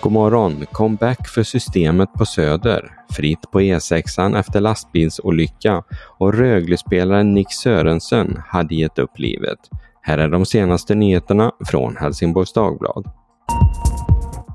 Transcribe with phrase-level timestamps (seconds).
[0.00, 0.66] God morgon!
[0.72, 2.92] Comeback för systemet på Söder.
[3.10, 5.82] Fritt på E6 efter lastbilsolycka
[6.18, 9.58] och Rögle-spelaren Nick Sörensen hade gett upp livet.
[10.00, 13.10] Här är de senaste nyheterna från Helsingborgs Dagblad.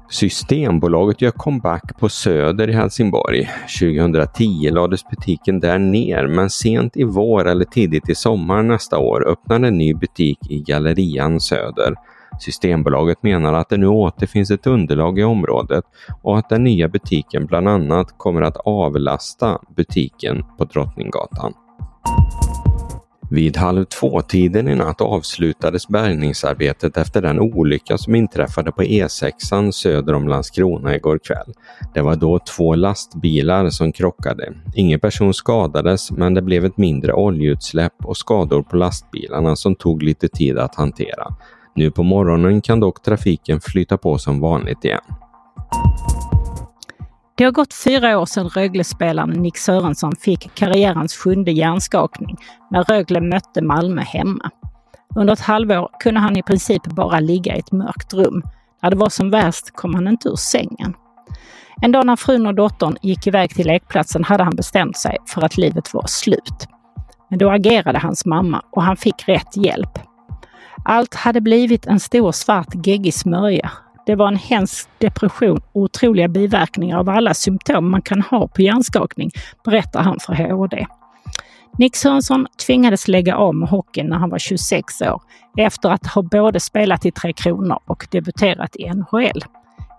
[0.10, 3.50] Systembolaget gör comeback på Söder i Helsingborg.
[3.80, 9.28] 2010 lades butiken där ner men sent i vår eller tidigt i sommar nästa år
[9.28, 11.96] öppnar en ny butik i Gallerian Söder.
[12.40, 15.84] Systembolaget menar att det nu återfinns ett underlag i området
[16.22, 21.54] och att den nya butiken bland annat kommer att avlasta butiken på Drottninggatan.
[23.32, 30.14] Vid halv två-tiden i natt avslutades bärgningsarbetet efter den olycka som inträffade på E6 söder
[30.14, 31.54] om Landskrona igår kväll.
[31.94, 34.54] Det var då två lastbilar som krockade.
[34.76, 40.04] Ingen person skadades men det blev ett mindre oljeutsläpp och skador på lastbilarna som tog
[40.04, 41.36] lite tid att hantera.
[41.76, 45.02] Nu på morgonen kan dock trafiken flyta på som vanligt igen.
[47.36, 52.38] Det har gått fyra år sedan Rögle-spelaren Nick Sörensson fick karriärens sjunde hjärnskakning
[52.72, 54.50] när Rögle mötte Malmö hemma.
[55.16, 58.44] Under ett halvår kunde han i princip bara ligga i ett mörkt rum.
[58.82, 60.94] När det var som värst kom han inte ur sängen.
[61.82, 65.42] En dag när frun och dottern gick iväg till lekplatsen hade han bestämt sig för
[65.42, 66.68] att livet var slut.
[67.30, 70.00] Men då agerade hans mamma och han fick rätt hjälp.
[70.86, 73.72] Allt hade blivit en stor svart geggig smörja.
[74.06, 78.62] Det var en hemsk depression och otroliga biverkningar av alla symptom man kan ha på
[78.62, 79.32] hjärnskakning,
[79.66, 80.86] berättar han för HD.
[81.78, 85.22] Nick Sörensson tvingades lägga av med hockeyn när han var 26 år
[85.58, 89.44] efter att ha både spelat i Tre Kronor och debuterat i NHL.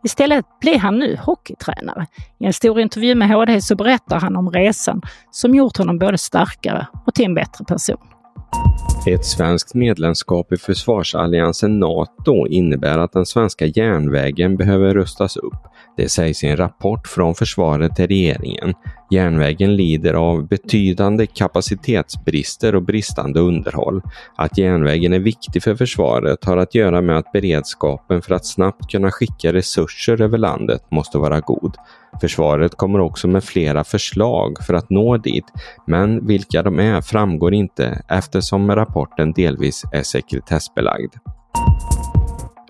[0.05, 2.06] Istället blir han nu hockeytränare.
[2.38, 6.19] I en stor intervju med HD så berättar han om resan som gjort honom både
[6.19, 8.12] starkare och till en bättre person.
[9.06, 15.59] Ett svenskt medlemskap i försvarsalliansen NATO innebär att den svenska järnvägen behöver rustas upp.
[15.97, 18.75] Det sägs i en rapport från försvaret till regeringen.
[19.10, 24.03] Järnvägen lider av betydande kapacitetsbrister och bristande underhåll.
[24.37, 28.91] Att järnvägen är viktig för försvaret har att göra med att beredskapen för att snabbt
[28.91, 31.77] kunna skicka resurser över landet måste vara god.
[32.21, 35.44] Försvaret kommer också med flera förslag för att nå dit,
[35.87, 38.91] men vilka de är framgår inte eftersom rapporten
[39.34, 41.14] delvis är sekretessbelagd.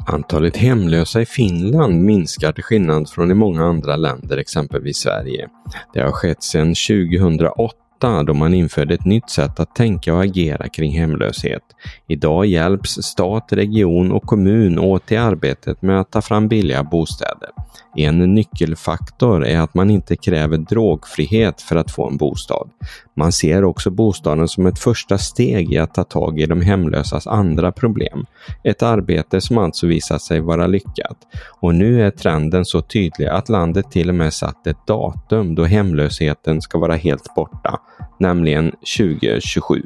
[0.06, 5.48] Antalet hemlösa i Finland minskar till skillnad från i många andra länder, exempelvis Sverige.
[5.94, 10.68] Det har skett sedan 2008 då man införde ett nytt sätt att tänka och agera
[10.68, 11.62] kring hemlöshet.
[12.08, 17.50] Idag hjälps stat, region och kommun åt i arbetet med att ta fram billiga bostäder.
[17.96, 22.70] En nyckelfaktor är att man inte kräver drogfrihet för att få en bostad.
[23.16, 27.26] Man ser också bostaden som ett första steg i att ta tag i de hemlösas
[27.26, 28.26] andra problem.
[28.64, 31.16] Ett arbete som alltså visat sig vara lyckat.
[31.60, 35.64] Och nu är trenden så tydlig att landet till och med satt ett datum då
[35.64, 37.80] hemlösheten ska vara helt borta,
[38.18, 39.82] nämligen 2027.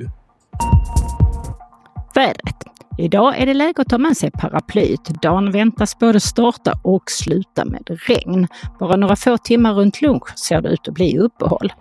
[2.15, 2.57] Vädret.
[2.99, 5.05] Idag är det läge att ta med sig paraplyet.
[5.23, 8.49] Dagen väntas både starta och sluta med regn.
[8.81, 11.73] Bara några få timmar runt lunch ser det ut att bli uppehåll.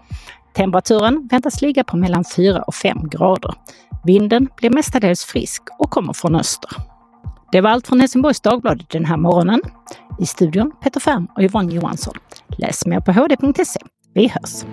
[0.54, 3.54] Temperaturen väntas ligga på mellan 4 och 5 grader.
[4.04, 6.70] Vinden blir mestadels frisk och kommer från öster.
[7.52, 9.62] Det var allt från Helsingborgs Dagblad den här morgonen.
[10.20, 12.14] I studion Peter Färm och Yvonne Johansson.
[12.58, 13.80] Läs mer på hd.se.
[14.14, 14.66] Vi hörs!